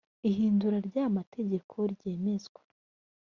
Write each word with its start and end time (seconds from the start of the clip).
ihindura 0.29 0.77
ry 0.87 0.95
aya 0.99 1.15
mategeko 1.17 1.75
ryemezwa 1.93 2.61